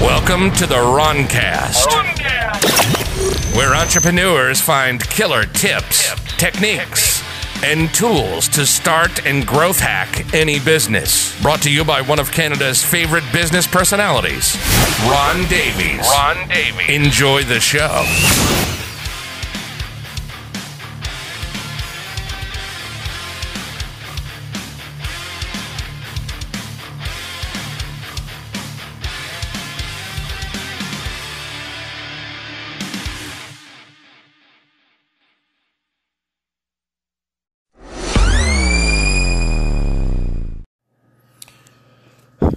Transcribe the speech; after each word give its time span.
Welcome 0.00 0.50
to 0.52 0.66
the 0.66 0.74
Roncast, 0.74 1.86
where 3.56 3.74
entrepreneurs 3.74 4.60
find 4.60 5.02
killer 5.02 5.44
tips, 5.44 6.14
techniques, 6.36 7.22
and 7.64 7.92
tools 7.94 8.46
to 8.48 8.66
start 8.66 9.24
and 9.26 9.46
growth 9.46 9.80
hack 9.80 10.34
any 10.34 10.60
business. 10.60 11.40
Brought 11.40 11.62
to 11.62 11.70
you 11.72 11.84
by 11.84 12.02
one 12.02 12.18
of 12.18 12.30
Canada's 12.30 12.84
favorite 12.84 13.24
business 13.32 13.66
personalities, 13.66 14.56
Ron 15.04 15.46
Davies. 15.48 16.06
Ron 16.12 16.46
Davies. 16.48 16.88
Enjoy 16.88 17.42
the 17.42 17.58
show. 17.58 18.04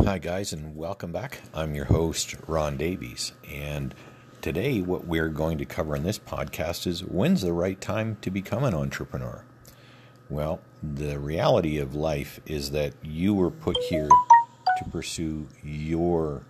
Hi, 0.09 0.17
guys, 0.17 0.53
and 0.53 0.75
welcome 0.75 1.11
back. 1.11 1.39
I'm 1.53 1.75
your 1.75 1.85
host, 1.85 2.33
Ron 2.47 2.77
Davies. 2.77 3.33
And 3.47 3.93
today, 4.41 4.81
what 4.81 5.05
we're 5.05 5.29
going 5.29 5.59
to 5.59 5.65
cover 5.65 5.95
in 5.95 6.01
this 6.01 6.17
podcast 6.17 6.87
is 6.87 7.03
when's 7.03 7.43
the 7.43 7.53
right 7.53 7.79
time 7.79 8.17
to 8.21 8.31
become 8.31 8.63
an 8.63 8.73
entrepreneur? 8.73 9.45
Well, 10.27 10.61
the 10.81 11.19
reality 11.19 11.77
of 11.77 11.93
life 11.93 12.39
is 12.47 12.71
that 12.71 12.95
you 13.03 13.35
were 13.35 13.51
put 13.51 13.77
here 13.83 14.09
to 14.79 14.89
pursue 14.89 15.47
your 15.63 16.41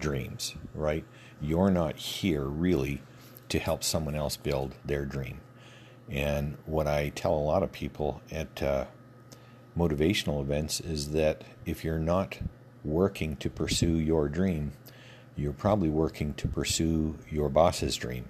dreams, 0.00 0.56
right? 0.74 1.04
You're 1.40 1.70
not 1.70 1.94
here 1.98 2.42
really 2.42 3.02
to 3.50 3.60
help 3.60 3.84
someone 3.84 4.16
else 4.16 4.36
build 4.36 4.74
their 4.84 5.04
dream. 5.04 5.40
And 6.10 6.56
what 6.66 6.88
I 6.88 7.10
tell 7.10 7.34
a 7.34 7.38
lot 7.38 7.62
of 7.62 7.70
people 7.70 8.20
at 8.32 8.60
uh, 8.60 8.86
motivational 9.78 10.40
events 10.40 10.80
is 10.80 11.10
that 11.10 11.44
if 11.64 11.84
you're 11.84 12.00
not 12.00 12.38
working 12.84 13.36
to 13.36 13.50
pursue 13.50 13.98
your 13.98 14.28
dream, 14.28 14.72
you're 15.36 15.52
probably 15.52 15.88
working 15.88 16.34
to 16.34 16.48
pursue 16.48 17.18
your 17.30 17.48
boss's 17.48 17.96
dream 17.96 18.26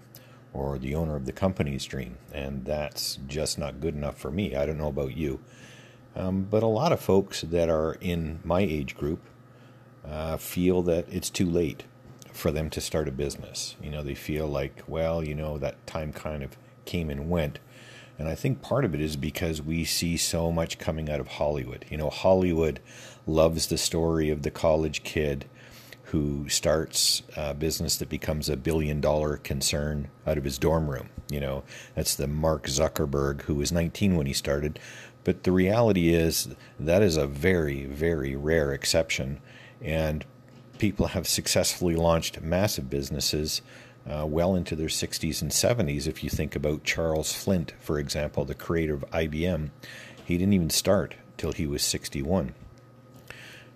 or 0.53 0.79
the 0.79 0.95
owner 0.95 1.17
of 1.17 1.27
the 1.27 1.33
company's 1.33 1.85
dream. 1.85 2.17
And 2.33 2.65
that's 2.65 3.19
just 3.27 3.59
not 3.59 3.81
good 3.81 3.95
enough 3.95 4.19
for 4.19 4.31
me. 4.31 4.57
I 4.57 4.67
don't 4.67 4.79
know 4.79 4.89
about 4.89 5.17
you. 5.17 5.41
Um, 6.17 6.47
but 6.51 6.63
a 6.63 6.67
lot 6.67 6.93
of 6.93 7.01
folks 7.01 7.43
that 7.43 7.69
are 7.69 7.99
in 8.01 8.41
my 8.43 8.61
age 8.61 8.97
group 8.97 9.21
uh, 10.05 10.39
feel 10.39 10.83
that 10.83 11.07
it's 11.11 11.29
too 11.29 11.49
late 11.49 11.85
for 12.33 12.51
them 12.51 12.71
to 12.71 12.81
start 12.81 13.09
a 13.09 13.13
business. 13.13 13.77
You 13.83 13.91
know, 13.91 14.03
they 14.03 14.15
feel 14.15 14.47
like, 14.47 14.83
well, 14.87 15.23
you 15.23 15.35
know, 15.35 15.59
that 15.59 15.87
time 15.87 16.13
kind 16.13 16.43
of 16.43 16.57
came 16.85 17.11
and 17.11 17.29
went. 17.29 17.59
And 18.19 18.29
I 18.29 18.35
think 18.35 18.63
part 18.63 18.85
of 18.87 18.95
it 18.95 19.01
is 19.01 19.17
because 19.17 19.61
we 19.61 19.85
see 19.85 20.17
so 20.17 20.51
much 20.51 20.79
coming 20.79 21.11
out 21.11 21.21
of 21.21 21.29
Hollywood. 21.29 21.85
You 21.91 21.99
know, 21.99 22.09
Hollywood 22.09 22.81
loves 23.27 23.67
the 23.67 23.79
story 23.79 24.31
of 24.31 24.43
the 24.43 24.51
college 24.51 25.03
kid 25.03 25.47
who 26.05 26.49
starts 26.49 27.23
a 27.37 27.53
business 27.53 27.97
that 27.97 28.09
becomes 28.09 28.49
a 28.49 28.57
billion 28.57 29.01
dollar 29.01 29.39
concern 29.39 30.09
out 30.27 30.39
of 30.39 30.45
his 30.45 30.59
dorm 30.59 30.89
room. 30.89 31.09
You 31.29 31.41
know, 31.41 31.65
that's 31.97 32.15
the 32.15 32.29
Mark 32.29 32.67
Zuckerberg 32.67 33.43
who 33.43 33.57
was 33.57 33.73
19 33.73 34.17
when 34.17 34.27
he 34.27 34.33
started. 34.33 34.79
But 35.25 35.43
the 35.43 35.51
reality 35.51 36.15
is 36.15 36.49
that 36.79 37.03
is 37.03 37.17
a 37.17 37.27
very, 37.27 37.85
very 37.87 38.37
rare 38.37 38.73
exception. 38.73 39.41
And 39.83 40.25
people 40.79 41.09
have 41.09 41.27
successfully 41.27 41.97
launched 41.97 42.41
massive 42.41 42.89
businesses 42.89 43.61
uh, 44.09 44.25
well 44.25 44.55
into 44.55 44.77
their 44.77 44.87
60s 44.87 45.43
and 45.43 45.51
70s. 45.51 46.07
If 46.07 46.23
you 46.23 46.31
think 46.31 46.55
about 46.55 46.85
Charles 46.85 47.33
Flint, 47.33 47.73
for 47.81 47.99
example, 47.99 48.45
the 48.45 48.55
creator 48.55 48.95
of 48.95 49.11
IBM, 49.11 49.71
he 50.25 50.39
didn't 50.39 50.55
even 50.55 50.71
start 50.71 51.17
till 51.37 51.51
he 51.51 51.67
was 51.67 51.83
61 51.83 52.55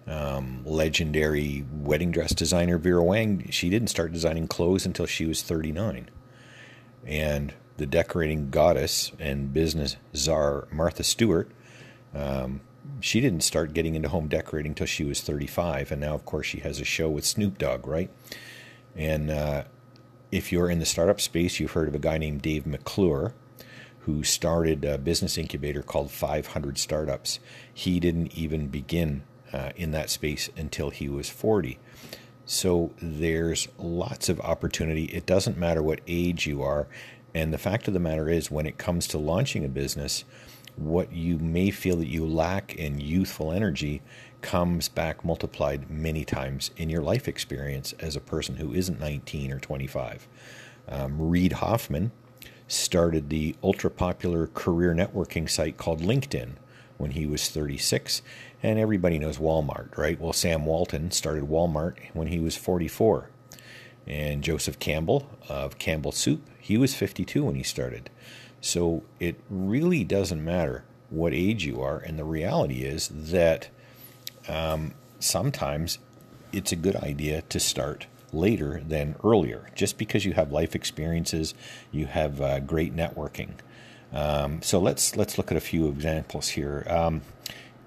um, 0.06 0.62
legendary 0.64 1.64
wedding 1.72 2.10
dress 2.10 2.34
designer 2.34 2.78
Vera 2.78 3.02
Wang, 3.02 3.48
she 3.50 3.70
didn't 3.70 3.88
start 3.88 4.12
designing 4.12 4.48
clothes 4.48 4.86
until 4.86 5.06
she 5.06 5.26
was 5.26 5.42
39. 5.42 6.08
And 7.06 7.54
the 7.76 7.86
decorating 7.86 8.50
goddess 8.50 9.12
and 9.18 9.52
business 9.52 9.96
czar 10.14 10.68
Martha 10.70 11.02
Stewart, 11.02 11.50
um, 12.14 12.60
she 13.00 13.20
didn't 13.20 13.42
start 13.42 13.72
getting 13.72 13.94
into 13.94 14.08
home 14.08 14.28
decorating 14.28 14.70
until 14.70 14.86
she 14.86 15.04
was 15.04 15.20
35. 15.20 15.92
And 15.92 16.00
now, 16.00 16.14
of 16.14 16.24
course, 16.24 16.46
she 16.46 16.60
has 16.60 16.80
a 16.80 16.84
show 16.84 17.08
with 17.08 17.24
Snoop 17.24 17.58
Dogg, 17.58 17.86
right? 17.86 18.10
And 18.96 19.30
uh, 19.30 19.64
if 20.32 20.52
you're 20.52 20.70
in 20.70 20.78
the 20.78 20.86
startup 20.86 21.20
space, 21.20 21.60
you've 21.60 21.72
heard 21.72 21.88
of 21.88 21.94
a 21.94 21.98
guy 21.98 22.18
named 22.18 22.42
Dave 22.42 22.66
McClure 22.66 23.34
who 24.00 24.24
started 24.24 24.84
a 24.84 24.98
business 24.98 25.36
incubator 25.36 25.82
called 25.82 26.10
500 26.10 26.78
Startups. 26.78 27.38
He 27.72 28.00
didn't 28.00 28.34
even 28.34 28.68
begin 28.68 29.22
uh, 29.52 29.70
in 29.76 29.90
that 29.92 30.10
space 30.10 30.50
until 30.56 30.90
he 30.90 31.08
was 31.08 31.28
40. 31.28 31.78
So 32.46 32.92
there's 33.00 33.68
lots 33.78 34.28
of 34.28 34.40
opportunity. 34.40 35.04
It 35.04 35.26
doesn't 35.26 35.56
matter 35.56 35.82
what 35.82 36.00
age 36.06 36.46
you 36.46 36.62
are. 36.62 36.88
And 37.34 37.52
the 37.52 37.58
fact 37.58 37.86
of 37.86 37.94
the 37.94 38.00
matter 38.00 38.28
is, 38.28 38.50
when 38.50 38.66
it 38.66 38.76
comes 38.76 39.06
to 39.08 39.18
launching 39.18 39.64
a 39.64 39.68
business, 39.68 40.24
what 40.76 41.12
you 41.12 41.38
may 41.38 41.70
feel 41.70 41.96
that 41.96 42.08
you 42.08 42.26
lack 42.26 42.74
in 42.74 43.00
youthful 43.00 43.52
energy 43.52 44.02
comes 44.40 44.88
back 44.88 45.24
multiplied 45.24 45.90
many 45.90 46.24
times 46.24 46.70
in 46.76 46.90
your 46.90 47.02
life 47.02 47.28
experience 47.28 47.92
as 48.00 48.16
a 48.16 48.20
person 48.20 48.56
who 48.56 48.72
isn't 48.72 48.98
19 48.98 49.52
or 49.52 49.60
25. 49.60 50.26
Um, 50.88 51.20
Reid 51.20 51.52
Hoffman 51.52 52.10
started 52.66 53.28
the 53.28 53.54
ultra 53.62 53.90
popular 53.90 54.46
career 54.48 54.94
networking 54.94 55.48
site 55.48 55.76
called 55.76 56.00
LinkedIn 56.00 56.54
when 57.00 57.12
he 57.12 57.26
was 57.26 57.48
36 57.48 58.22
and 58.62 58.78
everybody 58.78 59.18
knows 59.18 59.38
Walmart, 59.38 59.96
right? 59.96 60.20
Well, 60.20 60.32
Sam 60.32 60.66
Walton 60.66 61.10
started 61.10 61.44
Walmart 61.44 61.96
when 62.12 62.28
he 62.28 62.38
was 62.38 62.56
44. 62.56 63.30
And 64.06 64.42
Joseph 64.42 64.78
Campbell 64.78 65.28
of 65.48 65.78
Campbell 65.78 66.12
Soup, 66.12 66.42
he 66.58 66.76
was 66.76 66.94
52 66.94 67.44
when 67.44 67.54
he 67.54 67.62
started. 67.62 68.10
So 68.60 69.02
it 69.18 69.40
really 69.48 70.04
doesn't 70.04 70.44
matter 70.44 70.84
what 71.08 71.32
age 71.32 71.64
you 71.64 71.80
are. 71.80 71.98
And 71.98 72.18
the 72.18 72.24
reality 72.24 72.82
is 72.82 73.08
that 73.08 73.68
um, 74.48 74.94
sometimes 75.18 75.98
it's 76.52 76.72
a 76.72 76.76
good 76.76 76.96
idea 76.96 77.42
to 77.42 77.60
start 77.60 78.06
later 78.32 78.82
than 78.86 79.16
earlier. 79.24 79.70
Just 79.74 79.96
because 79.96 80.24
you 80.24 80.34
have 80.34 80.52
life 80.52 80.74
experiences, 80.74 81.54
you 81.90 82.06
have 82.06 82.40
uh, 82.40 82.60
great 82.60 82.94
networking. 82.94 83.52
Um, 84.12 84.62
so 84.62 84.80
let's 84.80 85.16
let's 85.16 85.38
look 85.38 85.50
at 85.50 85.56
a 85.56 85.60
few 85.60 85.88
examples 85.88 86.48
here. 86.48 86.86
Um, 86.88 87.22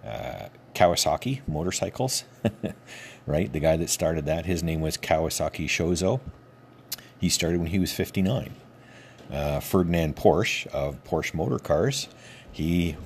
uh, 0.06 0.47
Kawasaki 0.73 1.41
motorcycles, 1.47 2.23
right? 3.25 3.51
The 3.51 3.59
guy 3.59 3.78
that 3.78 3.89
started 3.89 4.25
that, 4.25 4.45
his 4.45 4.63
name 4.63 4.81
was 4.81 4.97
Kawasaki 4.97 5.66
Shozo. 5.66 6.19
He 7.19 7.29
started 7.29 7.59
when 7.59 7.69
he 7.69 7.79
was 7.79 7.94
59. 7.94 8.56
Uh, 9.31 9.59
Ferdinand 9.59 10.16
Porsche 10.16 10.67
of 10.67 11.03
Porsche 11.03 11.33
Motor 11.33 11.59
Cars, 11.59 12.09
he 12.51 12.97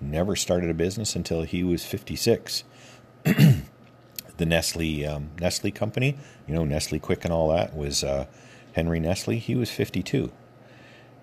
never 0.00 0.34
started 0.34 0.70
a 0.70 0.74
business 0.74 1.14
until 1.14 1.42
he 1.42 1.62
was 1.62 1.84
56. 1.84 2.64
the 3.24 4.46
Nestle 4.46 5.06
um, 5.06 5.30
Nestle 5.40 5.70
company, 5.70 6.16
you 6.46 6.54
know 6.54 6.64
Nestle 6.64 6.98
Quick 6.98 7.24
and 7.24 7.32
all 7.32 7.48
that, 7.50 7.74
was 7.74 8.04
uh, 8.04 8.26
Henry 8.72 9.00
Nestle. 9.00 9.38
He 9.38 9.54
was 9.54 9.70
52. 9.70 10.32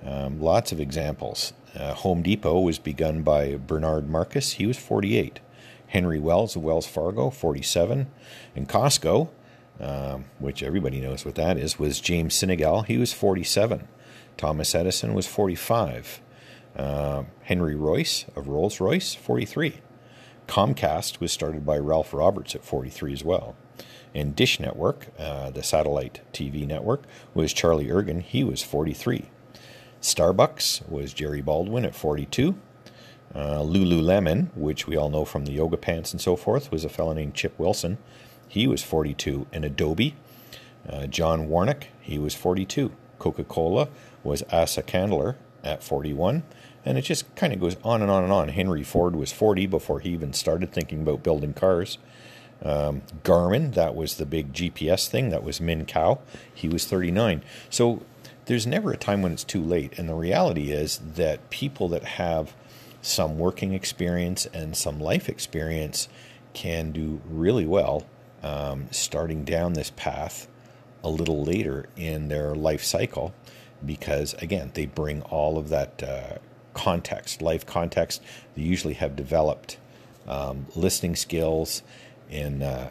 Um, 0.06 0.42
lots 0.42 0.72
of 0.72 0.80
examples. 0.80 1.54
Uh, 1.76 1.94
Home 1.94 2.22
Depot 2.22 2.60
was 2.60 2.80
begun 2.80 3.24
by 3.24 3.56
Bernard 3.56 4.10
Marcus. 4.10 4.54
He 4.54 4.66
was 4.66 4.78
48. 4.78 5.40
Henry 5.88 6.20
Wells 6.20 6.56
of 6.56 6.64
Wells 6.64 6.88
Fargo, 6.88 7.30
47. 7.30 8.08
And 8.56 8.68
Costco, 8.68 9.30
um, 9.80 10.26
which 10.40 10.64
everybody 10.64 11.00
knows 11.00 11.26
what 11.26 11.36
that 11.36 11.58
is, 11.58 11.80
was 11.80 12.00
James 12.00 12.36
Sinegal. 12.36 12.86
He 12.86 12.98
was 12.98 13.14
47. 13.14 13.88
Thomas 14.38 14.74
Edison 14.76 15.14
was 15.14 15.28
45. 15.28 16.22
Uh, 16.76 17.24
Henry 17.44 17.76
Royce 17.76 18.26
of 18.36 18.48
Rolls 18.48 18.80
Royce, 18.80 19.14
43. 19.14 19.76
Comcast 20.48 21.20
was 21.20 21.32
started 21.32 21.66
by 21.66 21.78
Ralph 21.78 22.14
Roberts 22.14 22.56
at 22.56 22.66
43 22.66 23.14
as 23.14 23.24
well. 23.24 23.56
And 24.16 24.36
Dish 24.36 24.60
Network, 24.60 25.08
uh, 25.18 25.50
the 25.50 25.64
satellite 25.64 26.22
TV 26.34 26.68
network, 26.68 27.04
was 27.34 27.54
Charlie 27.54 27.88
Ergen. 27.88 28.22
He 28.22 28.44
was 28.44 28.62
43. 28.62 29.30
Starbucks 30.04 30.88
was 30.90 31.14
Jerry 31.14 31.42
Baldwin 31.42 31.86
at 31.86 31.96
42. 31.96 32.56
Uh, 33.34 33.60
Lululemon, 33.60 34.50
which 34.54 34.86
we 34.86 34.98
all 34.98 35.10
know 35.10 35.24
from 35.24 35.46
the 35.46 35.54
yoga 35.54 35.78
pants 35.78 36.12
and 36.12 36.20
so 36.20 36.36
forth, 36.36 36.72
was 36.72 36.84
a 36.84 36.90
fellow 36.90 37.14
named 37.14 37.34
Chip 37.34 37.58
Wilson. 37.58 37.98
He 38.48 38.68
was 38.68 38.84
42. 38.84 39.48
And 39.54 39.64
Adobe, 39.64 40.16
uh, 40.88 41.08
John 41.08 41.48
Warnock, 41.48 41.88
he 42.02 42.20
was 42.20 42.36
42. 42.36 42.92
Coca 43.18 43.46
Cola 43.46 43.88
was 44.26 44.44
Asa 44.52 44.84
Candler 44.84 45.38
at 45.64 45.82
41. 45.82 46.44
And 46.86 46.98
it 46.98 47.04
just 47.04 47.34
kind 47.36 47.54
of 47.54 47.62
goes 47.62 47.78
on 47.82 48.02
and 48.02 48.12
on 48.12 48.24
and 48.24 48.34
on. 48.34 48.50
Henry 48.50 48.84
Ford 48.84 49.16
was 49.16 49.32
40 49.32 49.68
before 49.68 50.02
he 50.02 50.10
even 50.10 50.34
started 50.34 50.74
thinking 50.74 51.02
about 51.02 51.24
building 51.24 51.54
cars. 51.54 51.98
Um, 52.62 53.04
Garmin, 53.24 53.74
that 53.74 53.96
was 53.96 54.18
the 54.18 54.26
big 54.26 54.52
GPS 54.52 55.08
thing. 55.08 55.30
That 55.30 55.44
was 55.44 55.62
Min 55.62 55.86
Kao. 55.86 56.20
He 56.54 56.68
was 56.68 56.86
39. 56.86 57.42
So 57.70 58.02
there's 58.46 58.68
never 58.68 58.92
a 58.92 58.98
time 58.98 59.22
when 59.22 59.32
it's 59.32 59.44
too 59.44 59.62
late. 59.62 59.98
And 59.98 60.10
the 60.10 60.16
reality 60.16 60.72
is 60.72 61.00
that 61.16 61.50
people 61.50 61.88
that 61.90 62.04
have 62.04 62.54
some 63.02 63.38
working 63.38 63.74
experience 63.74 64.46
and 64.48 64.76
some 64.76 65.00
life 65.00 65.30
experience 65.30 66.08
can 66.54 66.92
do 66.92 67.22
really 67.28 67.66
well 67.66 68.06
um, 68.42 68.88
starting 68.92 69.44
down 69.44 69.74
this 69.74 69.92
path 69.96 70.48
a 71.04 71.10
little 71.10 71.44
later 71.44 71.88
in 71.96 72.28
their 72.28 72.56
life 72.56 72.84
cycle 72.84 73.34
because, 73.86 74.34
again, 74.36 74.72
they 74.74 74.86
bring 74.86 75.22
all 75.24 75.58
of 75.58 75.70
that 75.70 76.02
uh, 76.04 76.38
context, 76.74 77.42
life 77.42 77.66
context. 77.66 78.22
They 78.56 78.62
usually 78.62 78.94
have 78.96 79.16
developed 79.16 79.78
um, 80.28 80.68
listening 80.76 81.16
skills 81.16 81.84
and 82.30 82.64
uh, 82.64 82.90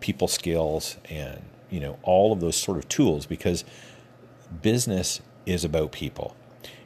people 0.00 0.28
skills 0.28 0.96
and 1.08 1.42
you 1.70 1.80
know 1.80 1.98
all 2.02 2.32
of 2.32 2.40
those 2.40 2.56
sort 2.56 2.78
of 2.78 2.88
tools 2.88 3.26
because 3.26 3.64
business 4.62 5.20
is 5.46 5.64
about 5.64 5.92
people 5.92 6.36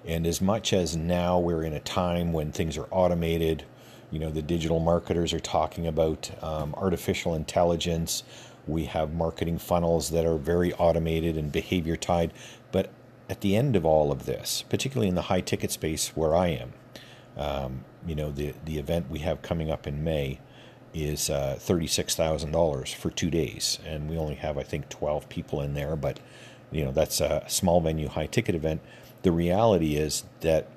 and 0.04 0.26
as 0.26 0.40
much 0.40 0.72
as 0.72 0.96
now 0.96 1.38
we're 1.38 1.62
in 1.62 1.72
a 1.72 1.80
time 1.80 2.32
when 2.32 2.52
things 2.52 2.76
are 2.76 2.88
automated 2.90 3.64
you 4.10 4.18
know 4.18 4.30
the 4.30 4.42
digital 4.42 4.80
marketers 4.80 5.32
are 5.32 5.40
talking 5.40 5.86
about 5.86 6.30
um, 6.42 6.74
artificial 6.76 7.34
intelligence 7.34 8.22
we 8.66 8.84
have 8.84 9.12
marketing 9.12 9.58
funnels 9.58 10.10
that 10.10 10.26
are 10.26 10.36
very 10.36 10.72
automated 10.74 11.36
and 11.36 11.50
behavior 11.52 11.96
tied 11.96 12.32
but 12.70 12.90
at 13.28 13.40
the 13.40 13.56
end 13.56 13.76
of 13.76 13.84
all 13.84 14.12
of 14.12 14.26
this 14.26 14.64
particularly 14.68 15.08
in 15.08 15.14
the 15.14 15.22
high 15.22 15.40
ticket 15.40 15.70
space 15.70 16.08
where 16.16 16.34
i 16.34 16.48
am 16.48 16.72
um, 17.36 17.84
you 18.06 18.14
know 18.14 18.30
the 18.30 18.54
the 18.64 18.78
event 18.78 19.10
we 19.10 19.20
have 19.20 19.40
coming 19.42 19.70
up 19.70 19.86
in 19.86 20.04
may 20.04 20.38
is 20.94 21.30
uh, 21.30 21.56
$36,000 21.58 22.94
for 22.94 23.10
two 23.10 23.30
days. 23.30 23.78
And 23.86 24.08
we 24.08 24.16
only 24.16 24.34
have, 24.36 24.58
I 24.58 24.62
think, 24.62 24.88
12 24.88 25.28
people 25.28 25.60
in 25.60 25.74
there, 25.74 25.96
but 25.96 26.20
you 26.72 26.84
know, 26.84 26.92
that's 26.92 27.20
a 27.20 27.44
small 27.48 27.80
venue, 27.80 28.08
high 28.08 28.26
ticket 28.26 28.54
event. 28.54 28.80
The 29.22 29.32
reality 29.32 29.96
is 29.96 30.24
that 30.40 30.68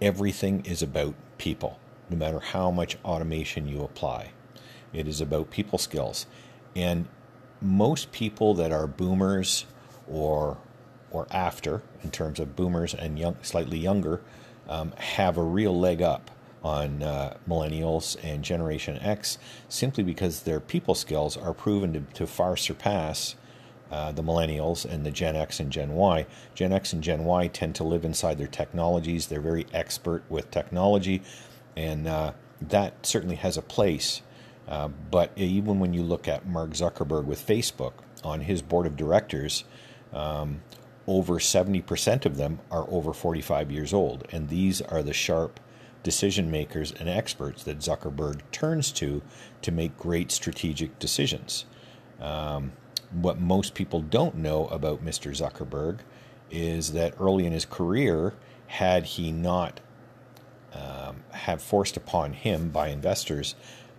everything 0.00 0.64
is 0.64 0.82
about 0.82 1.14
people, 1.38 1.78
no 2.08 2.16
matter 2.16 2.40
how 2.40 2.70
much 2.70 2.96
automation 3.04 3.68
you 3.68 3.82
apply. 3.82 4.30
It 4.92 5.08
is 5.08 5.20
about 5.20 5.50
people 5.50 5.78
skills. 5.78 6.26
And 6.74 7.08
most 7.60 8.12
people 8.12 8.54
that 8.54 8.72
are 8.72 8.86
boomers 8.86 9.66
or 10.08 10.58
or 11.10 11.26
after, 11.30 11.82
in 12.02 12.10
terms 12.10 12.40
of 12.40 12.56
boomers 12.56 12.92
and 12.92 13.18
young, 13.18 13.36
slightly 13.40 13.78
younger, 13.78 14.20
um, 14.68 14.92
have 14.98 15.38
a 15.38 15.42
real 15.42 15.78
leg 15.78 16.02
up 16.02 16.30
on 16.62 17.02
uh, 17.02 17.36
millennials 17.48 18.16
and 18.24 18.42
Generation 18.42 18.98
X 18.98 19.38
simply 19.68 20.02
because 20.02 20.42
their 20.42 20.58
people 20.58 20.94
skills 20.94 21.36
are 21.36 21.54
proven 21.54 21.92
to, 21.92 22.00
to 22.14 22.26
far 22.26 22.56
surpass 22.56 23.36
uh, 23.90 24.12
the 24.12 24.22
millennials 24.22 24.84
and 24.84 25.06
the 25.06 25.10
Gen 25.10 25.36
X 25.36 25.60
and 25.60 25.70
Gen 25.70 25.92
Y. 25.92 26.26
Gen 26.54 26.72
X 26.72 26.92
and 26.92 27.02
Gen 27.02 27.24
Y 27.24 27.46
tend 27.48 27.74
to 27.76 27.84
live 27.84 28.04
inside 28.04 28.38
their 28.38 28.46
technologies. 28.46 29.26
They're 29.26 29.40
very 29.40 29.66
expert 29.72 30.24
with 30.28 30.50
technology, 30.50 31.22
and 31.76 32.06
uh, 32.06 32.32
that 32.60 33.06
certainly 33.06 33.36
has 33.36 33.56
a 33.56 33.62
place. 33.62 34.22
Uh, 34.68 34.88
but 34.88 35.30
even 35.36 35.78
when 35.78 35.92
you 35.92 36.02
look 36.02 36.26
at 36.26 36.46
Mark 36.46 36.70
Zuckerberg 36.70 37.24
with 37.24 37.46
Facebook 37.46 37.92
on 38.24 38.40
his 38.40 38.62
board 38.62 38.86
of 38.86 38.96
directors, 38.96 39.64
um, 40.12 40.62
over 41.06 41.34
70% 41.34 42.26
of 42.26 42.36
them 42.36 42.58
are 42.70 42.86
over 42.90 43.12
45 43.12 43.70
years 43.70 43.94
old. 43.94 44.26
And 44.32 44.48
these 44.48 44.82
are 44.82 45.02
the 45.02 45.12
sharp 45.12 45.60
decision 46.02 46.50
makers 46.50 46.92
and 46.92 47.08
experts 47.08 47.62
that 47.64 47.78
Zuckerberg 47.78 48.40
turns 48.52 48.92
to 48.92 49.22
to 49.62 49.72
make 49.72 49.96
great 49.96 50.30
strategic 50.30 50.98
decisions. 50.98 51.64
Um, 52.20 52.72
what 53.12 53.40
most 53.40 53.74
people 53.74 54.00
don't 54.00 54.36
know 54.36 54.66
about 54.68 55.04
Mr. 55.04 55.30
Zuckerberg 55.30 55.98
is 56.50 56.92
that 56.92 57.14
early 57.18 57.46
in 57.46 57.52
his 57.52 57.64
career, 57.64 58.34
had 58.68 59.04
he 59.04 59.32
not 59.32 59.80
um, 60.72 61.22
have 61.30 61.62
forced 61.62 61.96
upon 61.96 62.32
him 62.32 62.68
by 62.68 62.88
investors 62.88 63.54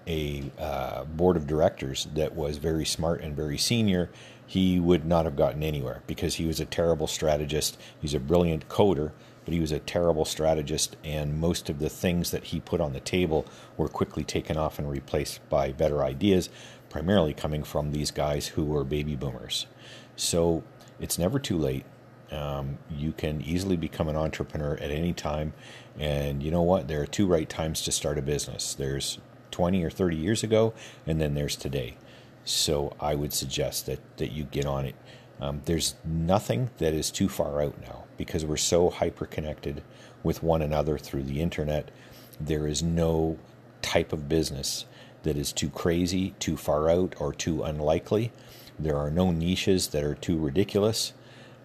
a 0.05 0.49
uh, 0.57 1.03
board 1.03 1.35
of 1.35 1.47
directors 1.47 2.07
that 2.13 2.33
was 2.33 2.57
very 2.57 2.85
smart 2.85 3.21
and 3.21 3.35
very 3.35 3.57
senior, 3.57 4.09
he 4.45 4.79
would 4.79 5.05
not 5.05 5.25
have 5.25 5.35
gotten 5.35 5.61
anywhere 5.61 6.01
because 6.07 6.35
he 6.35 6.45
was 6.45 6.59
a 6.59 6.65
terrible 6.65 7.07
strategist. 7.07 7.77
He's 7.99 8.13
a 8.13 8.19
brilliant 8.19 8.69
coder, 8.69 9.11
but 9.43 9.53
he 9.53 9.59
was 9.59 9.73
a 9.73 9.79
terrible 9.79 10.23
strategist, 10.23 10.95
and 11.03 11.39
most 11.39 11.69
of 11.69 11.79
the 11.79 11.89
things 11.89 12.31
that 12.31 12.45
he 12.45 12.59
put 12.61 12.79
on 12.79 12.93
the 12.93 12.99
table 13.01 13.45
were 13.75 13.89
quickly 13.89 14.23
taken 14.23 14.57
off 14.57 14.79
and 14.79 14.89
replaced 14.89 15.47
by 15.49 15.71
better 15.71 16.03
ideas, 16.03 16.49
primarily 16.89 17.33
coming 17.33 17.63
from 17.63 17.91
these 17.91 18.11
guys 18.11 18.47
who 18.47 18.65
were 18.65 18.83
baby 18.83 19.15
boomers. 19.15 19.67
So 20.15 20.63
it's 20.99 21.17
never 21.17 21.39
too 21.39 21.57
late. 21.57 21.85
Um, 22.31 22.77
you 22.89 23.13
can 23.13 23.41
easily 23.41 23.77
become 23.77 24.09
an 24.09 24.15
entrepreneur 24.15 24.75
at 24.75 24.91
any 24.91 25.13
time. 25.13 25.53
And 25.97 26.43
you 26.43 26.51
know 26.51 26.61
what? 26.61 26.87
There 26.87 27.01
are 27.01 27.07
two 27.07 27.27
right 27.27 27.47
times 27.47 27.81
to 27.83 27.91
start 27.91 28.17
a 28.17 28.21
business 28.21 28.73
there's 28.73 29.19
20 29.51 29.83
or 29.83 29.89
30 29.89 30.15
years 30.17 30.43
ago, 30.43 30.73
and 31.05 31.19
then 31.19 31.33
there's 31.33 31.55
today. 31.55 31.97
So 32.43 32.95
I 32.99 33.15
would 33.15 33.33
suggest 33.33 33.85
that, 33.87 33.99
that 34.17 34.31
you 34.31 34.43
get 34.43 34.65
on 34.65 34.85
it. 34.85 34.95
Um, 35.39 35.61
there's 35.65 35.95
nothing 36.05 36.69
that 36.77 36.93
is 36.93 37.11
too 37.11 37.29
far 37.29 37.61
out 37.61 37.79
now 37.81 38.05
because 38.17 38.45
we're 38.45 38.57
so 38.57 38.89
hyper 38.89 39.25
connected 39.25 39.83
with 40.23 40.43
one 40.43 40.61
another 40.61 40.97
through 40.97 41.23
the 41.23 41.41
internet. 41.41 41.91
There 42.39 42.67
is 42.67 42.81
no 42.81 43.37
type 43.81 44.11
of 44.11 44.27
business 44.27 44.85
that 45.27 45.37
is 45.37 45.51
too 45.51 45.69
crazy, 45.69 46.33
too 46.39 46.55
far 46.55 46.89
out, 46.89 47.15
or 47.19 47.33
too 47.33 47.63
unlikely. 47.63 48.31
There 48.79 48.95
are 48.95 49.11
no 49.11 49.31
niches 49.31 49.89
that 49.89 50.03
are 50.03 50.15
too 50.15 50.37
ridiculous. 50.37 51.13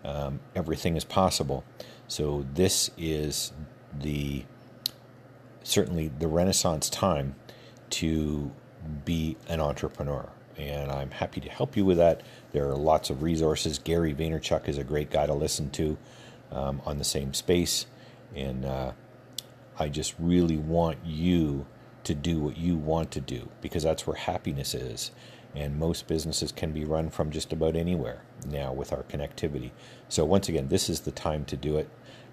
Um, 0.05 0.41
everything 0.55 0.97
is 0.97 1.05
possible. 1.05 1.62
So 2.09 2.44
this 2.55 2.91
is 2.99 3.53
the 3.97 4.44
certainly 5.62 6.09
the 6.09 6.26
renaissance 6.26 6.91
time 6.91 7.37
to 7.91 8.50
be 9.05 9.37
an 9.49 9.61
entrepreneur 9.61 10.29
and 10.58 10.91
I'm 10.91 11.12
happy 11.12 11.41
to 11.41 11.49
help 11.49 11.76
you 11.76 11.85
with 11.85 11.99
that. 11.99 12.23
There 12.53 12.69
are 12.69 12.76
lots 12.76 13.11
of 13.11 13.23
resources. 13.23 13.79
Gary 13.79 14.12
Vaynerchuk 14.12 14.69
is 14.69 14.76
a 14.76 14.85
great 14.85 15.11
guy 15.11 15.26
to 15.26 15.35
listen 15.35 15.70
to 15.70 15.97
um, 16.50 16.82
on 16.85 16.99
the 16.99 17.05
same 17.05 17.32
space. 17.32 17.87
And 18.35 18.65
uh, 18.65 18.93
I 19.79 19.88
just 19.88 20.15
really 20.19 20.56
want 20.56 20.99
you 21.05 21.67
to 22.04 22.14
do 22.14 22.40
what 22.40 22.56
you 22.56 22.76
want 22.76 23.10
to 23.12 23.20
do 23.20 23.49
because 23.60 23.82
that's 23.82 24.06
where 24.06 24.16
happiness 24.16 24.75
is. 24.75 25.10
And 25.54 25.78
most 25.78 26.06
businesses 26.06 26.50
can 26.50 26.72
be 26.72 26.84
run 26.84 27.10
from 27.10 27.31
just 27.31 27.52
about 27.52 27.76
anywhere 27.76 28.22
now 28.46 28.72
with 28.72 28.93
our 28.93 29.03
connectivity. 29.03 29.70
So, 30.08 30.24
once 30.24 30.48
again, 30.48 30.69
this 30.69 30.88
is 30.88 31.00
the 31.00 31.10
time 31.10 31.44
to 31.46 31.56
do 31.56 31.77
it. 31.77 31.91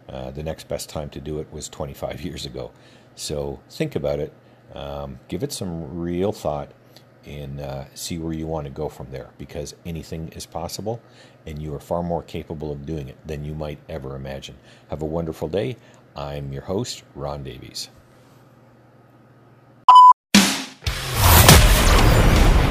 Uh, 0.07 0.31
the 0.31 0.41
next 0.41 0.67
best 0.69 0.89
time 0.89 1.09
to 1.09 1.19
do 1.19 1.39
it 1.39 1.51
was 1.51 1.67
25 1.67 2.21
years 2.23 2.45
ago. 2.45 2.71
So, 3.15 3.59
think 3.69 3.95
about 3.95 4.19
it, 4.19 4.33
um, 4.73 5.19
give 5.27 5.43
it 5.43 5.51
some 5.51 5.99
real 5.99 6.31
thought, 6.31 6.71
and 7.25 7.59
uh, 7.59 7.85
see 7.93 8.17
where 8.17 8.33
you 8.33 8.47
want 8.47 8.65
to 8.65 8.71
go 8.71 8.89
from 8.89 9.11
there 9.11 9.29
because 9.37 9.75
anything 9.85 10.29
is 10.29 10.45
possible 10.45 11.01
and 11.45 11.61
you 11.61 11.73
are 11.75 11.79
far 11.79 12.01
more 12.01 12.23
capable 12.23 12.71
of 12.71 12.85
doing 12.85 13.09
it 13.09 13.17
than 13.27 13.43
you 13.43 13.53
might 13.53 13.79
ever 13.89 14.15
imagine. 14.15 14.55
Have 14.89 15.01
a 15.01 15.05
wonderful 15.05 15.47
day. 15.47 15.77
I'm 16.15 16.51
your 16.51 16.63
host, 16.63 17.03
Ron 17.15 17.43
Davies. 17.43 17.89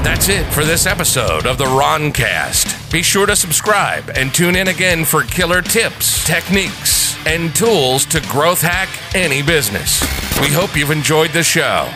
That's 0.01 0.29
it 0.29 0.45
for 0.53 0.63
this 0.63 0.85
episode 0.85 1.45
of 1.45 1.57
the 1.57 1.65
Roncast. 1.65 2.91
Be 2.91 3.01
sure 3.03 3.25
to 3.25 3.35
subscribe 3.35 4.09
and 4.15 4.33
tune 4.33 4.55
in 4.55 4.69
again 4.69 5.03
for 5.03 5.23
killer 5.23 5.61
tips, 5.61 6.25
techniques, 6.25 7.17
and 7.27 7.53
tools 7.53 8.05
to 8.05 8.21
growth 8.21 8.61
hack 8.61 8.89
any 9.13 9.41
business. 9.41 10.01
We 10.41 10.47
hope 10.47 10.75
you've 10.77 10.91
enjoyed 10.91 11.31
the 11.31 11.43
show. 11.43 11.91